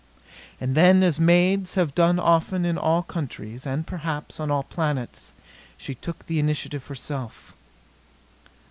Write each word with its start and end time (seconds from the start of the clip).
And 0.59 0.73
then, 0.73 1.03
as 1.03 1.19
maids 1.19 1.75
have 1.75 1.93
done 1.93 2.17
often 2.17 2.65
in 2.65 2.75
all 2.75 3.03
countries, 3.03 3.67
and, 3.67 3.85
perhaps, 3.85 4.39
on 4.39 4.49
all 4.49 4.63
planets, 4.63 5.31
she 5.77 5.93
took 5.93 6.25
the 6.25 6.39
initiative 6.39 6.87
herself. 6.87 7.55